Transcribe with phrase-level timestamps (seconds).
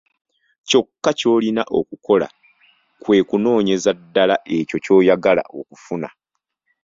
[0.69, 2.27] Kyokka ky'olina okukola
[3.01, 6.09] kwe kunoonyeza ddala ekyo ky'oyagala okufuna.